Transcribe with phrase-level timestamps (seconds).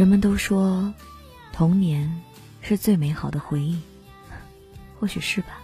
[0.00, 0.94] 人们都说，
[1.52, 2.22] 童年
[2.62, 3.78] 是最美好的回忆，
[4.98, 5.60] 或许是吧。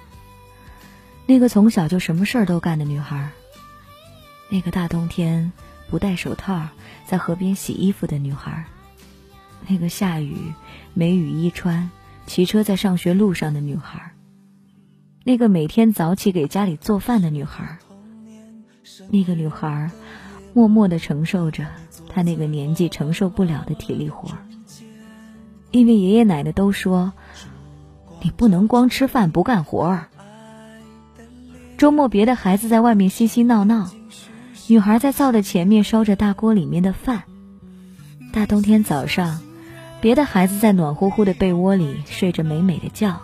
[1.25, 3.30] 那个从小就什么事儿都干的女孩，
[4.50, 5.50] 那个大冬天
[5.89, 6.68] 不戴手套
[7.07, 8.67] 在河边洗衣服的女孩，
[9.67, 10.36] 那个下雨
[10.93, 11.91] 没雨衣穿
[12.27, 14.13] 骑车在上学路上的女孩，
[15.25, 17.79] 那个每天早起给家里做饭的女孩，
[19.08, 19.91] 那个女孩
[20.56, 21.66] 默默的承受着
[22.08, 24.30] 他那个年纪承受不了的体力活
[25.70, 27.12] 因为爷爷奶奶都说，
[28.22, 30.08] 你不能光吃饭不干活儿。
[31.76, 33.90] 周末，别的孩子在外面嬉嬉闹闹，
[34.66, 37.24] 女孩在灶的前面烧着大锅里面的饭。
[38.32, 39.42] 大冬天早上，
[40.00, 43.20] 别的孩子在暖乎乎的被窝里睡着美美的觉，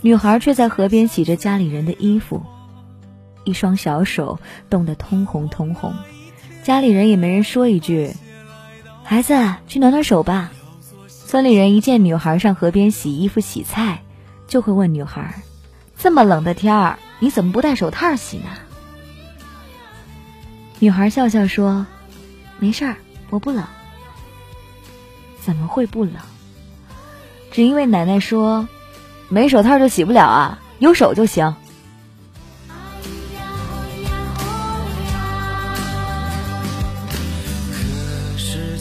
[0.00, 2.42] 女孩却在河边洗着家里人的衣服，
[3.44, 5.94] 一双小手冻得通红通红，
[6.64, 8.14] 家里人也没人说一句
[9.02, 10.52] ：“孩子，去暖暖手吧。”
[11.26, 14.02] 村里人一见女孩上河边洗衣服洗菜，
[14.46, 15.42] 就会问女孩
[15.98, 18.48] ：“这么冷的天儿。”你怎么不戴手套洗呢？
[20.80, 21.86] 女孩笑笑说
[22.58, 22.96] ：“没事儿，
[23.30, 23.64] 我不冷。”
[25.40, 26.14] 怎么会不冷？
[27.52, 28.68] 只因为奶奶说
[29.28, 31.54] ：“没手套就洗不了啊，有手就行。”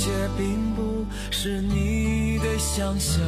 [0.02, 3.22] 界并不是你的想象，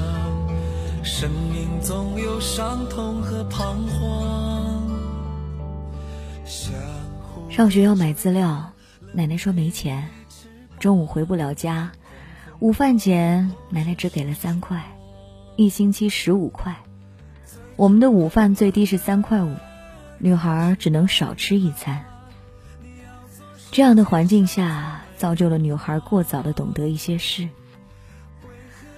[1.03, 4.81] 生命总有伤痛和彷徨。
[7.51, 8.71] 上学要买资料，
[9.13, 10.09] 奶奶说没钱，
[10.79, 11.91] 中午回不了家，
[12.57, 14.83] 午饭钱奶奶只给了三块，
[15.55, 16.75] 一星期十五块，
[17.75, 19.55] 我们的午饭最低是三块五，
[20.17, 22.03] 女孩只能少吃一餐。
[23.69, 27.47] 这样的环境下，造就了女孩过早的懂得一些事，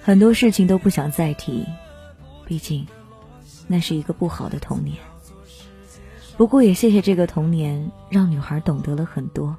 [0.02, 1.64] 很多事情都不想再提，
[2.44, 2.84] 毕竟
[3.68, 4.96] 那是一个不好的童年。
[6.36, 9.56] 不过也谢谢这个童年，让女孩懂得了很多。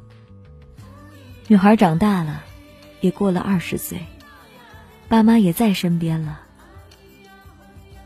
[1.48, 2.44] 女孩长大了，
[3.00, 4.02] 也过了二十岁，
[5.08, 6.42] 爸妈也在身边了。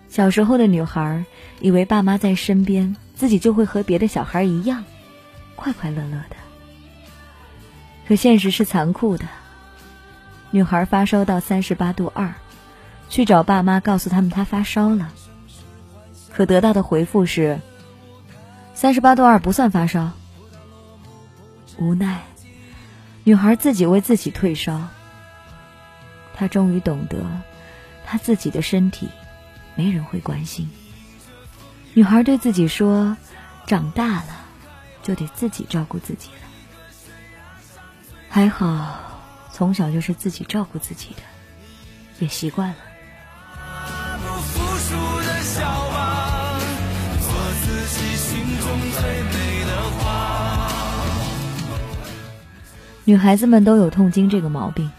[0.08, 1.26] 小时候的女孩
[1.62, 4.86] 以为爸妈在身边，自己就会和别的小孩一样，
[5.56, 6.36] 快快乐乐的。
[8.12, 9.24] 可现实是残酷的，
[10.50, 12.34] 女孩发烧到三十八度二，
[13.08, 15.14] 去找爸妈，告诉他们她发烧了，
[16.34, 17.62] 可得到的回复是。
[18.74, 20.12] 三十八度二不算发烧。
[21.78, 22.24] 无奈，
[23.24, 24.90] 女孩自己为自己退烧。
[26.34, 27.26] 她终于懂得，
[28.06, 29.08] 她自己的身体，
[29.76, 30.70] 没人会关心。
[31.94, 33.16] 女孩对自己说
[33.66, 34.36] ：“长大了，
[35.02, 36.48] 就得自己照顾自己了。”
[38.34, 38.98] 还好，
[39.52, 41.22] 从小就是自己照顾自己的，
[42.20, 42.76] 也习惯了。
[53.04, 54.90] 女孩子们都有痛经这个毛病，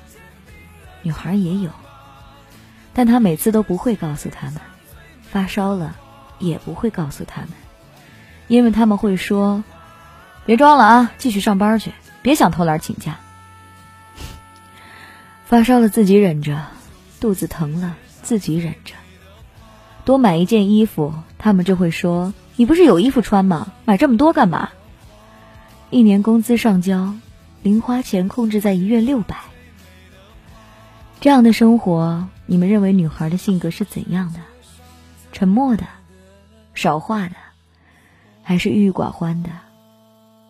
[1.00, 1.70] 女孩也有，
[2.92, 4.60] 但她每次都不会告诉他们，
[5.30, 5.96] 发烧了
[6.38, 7.52] 也不会告诉他们，
[8.48, 9.64] 因为他们会说
[10.44, 11.90] ：“别装了啊，继续上班去，
[12.20, 13.16] 别想偷懒请假。”
[15.52, 16.64] 发烧了自己忍着，
[17.20, 18.94] 肚子疼了自己忍着，
[20.02, 23.70] 多买一件衣服，他们就会说：“你不是有衣服穿吗？
[23.84, 24.70] 买这么多干嘛？”
[25.92, 27.14] 一年工资上交。
[27.62, 29.36] 零花钱控制在一月六百，
[31.20, 34.40] 这样的生活，你们认为女孩的性格是怎样的？
[35.32, 35.84] 沉默的，
[36.72, 37.34] 少话的，
[38.42, 39.50] 还是郁郁寡欢的？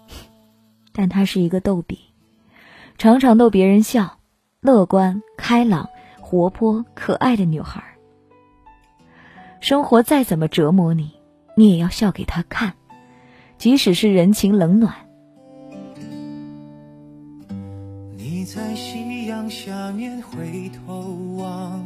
[0.95, 1.99] 但她是一个逗比，
[2.99, 4.19] 常常逗别人笑，
[4.63, 5.89] 乐观开朗、
[6.21, 7.83] 活泼可爱的女孩。
[9.61, 11.11] 生活再怎么折磨你，
[11.57, 12.75] 你也要笑给她看，
[13.59, 14.95] 即使是人情冷暖。
[18.17, 21.83] 你在夕阳下面回头望，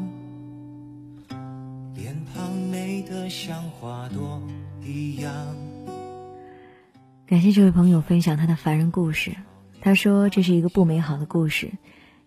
[1.95, 4.43] 脸庞美得像花朵
[4.85, 5.33] 一样。
[7.27, 9.35] 感谢这位朋友分享他的凡人故事。
[9.81, 11.73] 他说这是一个不美好的故事，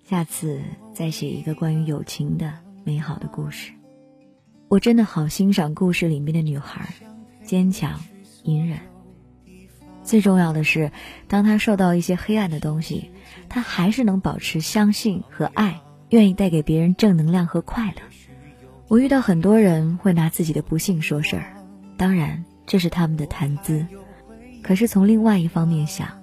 [0.10, 0.60] 下次
[0.92, 2.52] 再写一个关于友情的
[2.84, 3.72] 美好的故事。
[4.68, 6.92] 我真的好欣赏故事里面的女孩，
[7.44, 8.00] 坚强、
[8.42, 8.80] 隐忍。
[10.02, 10.92] 最重要的是，
[11.28, 13.12] 当她受到一些黑暗的东西。
[13.48, 15.80] 他还是能保持相信和爱，
[16.10, 18.02] 愿意带给别人正能量和快乐。
[18.88, 21.54] 我遇到很多人会拿自己的不幸说事儿，
[21.98, 23.86] 当然这是他们的谈资。
[24.64, 26.19] 可是从另外一方面想，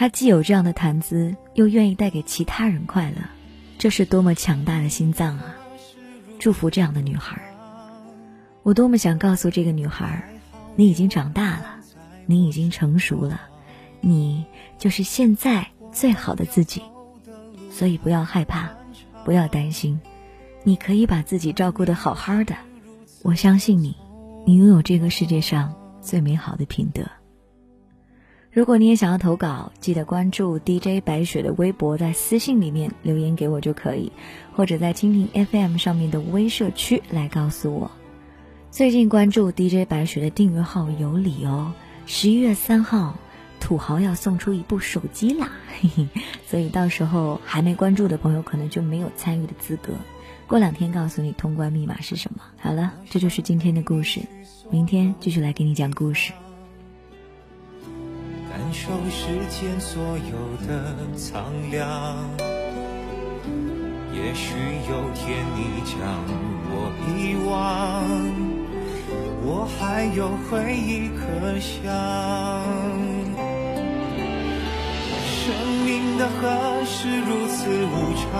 [0.00, 3.16] 他既有这样的谈资，又愿意带给其他人快乐，
[3.76, 5.54] 这是多么强大的心脏啊！
[6.38, 7.38] 祝福这样的女孩。
[8.62, 10.24] 我多么想告诉这个女孩，
[10.74, 11.76] 你已经长大了，
[12.24, 13.42] 你已经成熟了，
[14.00, 14.46] 你
[14.78, 16.80] 就是现在最好的自己。
[17.70, 18.70] 所以不要害怕，
[19.26, 20.00] 不要担心，
[20.64, 22.56] 你可以把自己照顾的好好的。
[23.20, 23.94] 我相信你，
[24.46, 27.02] 你拥有这个世界上最美好的品德。
[28.52, 34.10] 如果你也想要投稿，记得关注 DJ 白雪的微博，在私信里面留言给我就可以，
[34.52, 37.88] 或者在蜻蜓 FM 上面的微社区来告诉我。
[38.72, 41.72] 最近关注 DJ 白雪的订阅号有礼哦，
[42.06, 43.16] 十一月三号，
[43.60, 45.48] 土豪要送出一部手机啦，
[45.80, 46.08] 嘿嘿，
[46.44, 49.92] 所以到时候还没关注的朋友可能就没有参与的资格。
[50.48, 52.42] 过两天告诉你通关密码是什么。
[52.58, 54.20] 好了，这就是今天的故事，
[54.72, 56.32] 明天继续来给你讲故事。
[58.70, 62.16] 感受世间所有的苍凉，
[64.14, 64.54] 也许
[64.88, 65.98] 有天你将
[66.70, 66.72] 我
[67.18, 68.06] 遗忘，
[69.42, 71.90] 我还有回忆可想。
[75.18, 75.50] 生
[75.84, 76.38] 命的河
[76.84, 78.30] 是如此无常。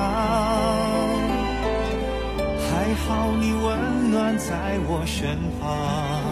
[2.70, 6.22] 还好你温暖在我身旁，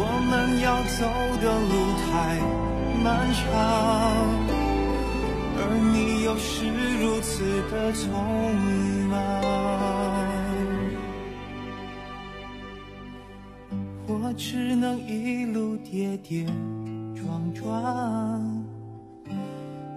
[0.00, 1.00] 我们要走
[1.42, 2.06] 的路太
[3.02, 3.36] 漫长，
[5.56, 5.58] 而
[5.92, 6.46] 你又是
[7.00, 7.28] 如此
[7.70, 8.06] 的匆
[9.08, 9.12] 忙，
[14.06, 16.46] 我只能一路跌跌
[17.16, 18.64] 撞撞，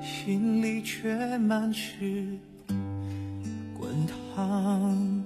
[0.01, 2.39] 心里却满是。
[3.77, 5.20] 滚烫。